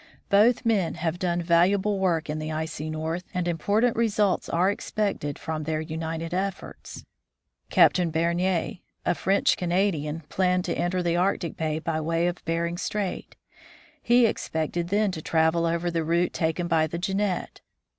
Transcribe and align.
Both 0.29 0.65
men 0.65 0.95
have 0.95 1.19
done 1.19 1.43
valuable 1.43 1.99
work 1.99 2.27
in 2.27 2.39
the 2.39 2.51
icy 2.51 2.89
North, 2.89 3.23
and 3.35 3.47
important 3.47 3.95
results 3.95 4.49
are 4.49 4.71
expected 4.71 5.37
from 5.37 5.63
their 5.63 5.79
united 5.79 6.33
efforts. 6.33 7.05
Captain 7.69 8.09
Bernier, 8.09 8.79
a 9.05 9.13
French 9.13 9.57
Canadian, 9.57 10.21
planned 10.21 10.65
to 10.65 10.75
enter 10.75 11.03
the 11.03 11.17
Arctic 11.17 11.55
by 11.55 12.01
way 12.01 12.25
of 12.25 12.43
Bering 12.45 12.79
strait. 12.79 13.35
He 14.01 14.25
expected 14.25 14.87
then 14.87 15.11
to 15.11 15.21
travel 15.21 15.67
over 15.67 15.91
the 15.91 16.03
route 16.03 16.33
taken 16.33 16.67
by 16.67 16.87
the 16.87 16.97
Jeannette. 16.97 17.61